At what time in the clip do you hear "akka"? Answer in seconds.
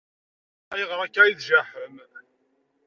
1.05-1.21